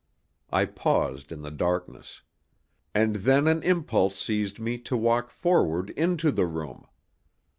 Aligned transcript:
I 0.51 0.65
paused 0.65 1.31
in 1.31 1.43
the 1.43 1.51
darkness. 1.51 2.23
And 2.95 3.17
then 3.17 3.45
an 3.47 3.61
impulse 3.61 4.15
seized 4.17 4.59
me 4.59 4.79
to 4.79 4.97
walk 4.97 5.29
forward 5.29 5.91
into 5.91 6.31
the 6.31 6.47
room. 6.47 6.87